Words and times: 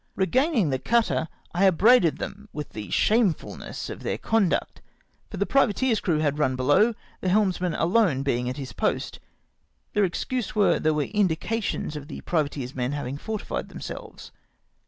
Regaining 0.15 0.71
the 0.71 0.79
cutter, 0.79 1.27
I 1.53 1.67
up 1.67 1.77
braided 1.77 2.17
them 2.17 2.49
with 2.51 2.69
the 2.69 2.89
shamefulness 2.89 3.87
of 3.87 4.01
their 4.01 4.17
conduct, 4.17 4.81
for 5.29 5.37
92 5.37 5.37
EECOMMENDED 5.37 5.37
FOR 5.37 5.37
PROMOTION. 5.37 5.39
the 5.39 5.45
privateer's 5.45 5.99
crew 5.99 6.17
had 6.17 6.39
run 6.39 6.55
below, 6.55 6.93
the 7.19 7.27
hehnsman 7.27 7.79
alone 7.79 8.23
being 8.23 8.49
at 8.49 8.57
his 8.57 8.73
post. 8.73 9.19
Their 9.93 10.03
excuse 10.05 10.55
was 10.55 10.73
that 10.77 10.81
there 10.83 10.95
were 10.95 11.03
indications 11.03 11.95
of 11.95 12.07
the 12.07 12.21
privateer's 12.21 12.73
men 12.73 12.93
having 12.93 13.17
there 13.17 13.23
fortified 13.23 13.69
themselves. 13.69 14.31